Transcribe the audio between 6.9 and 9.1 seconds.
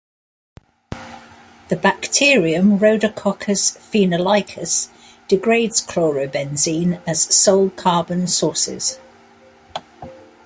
as sole carbon sources.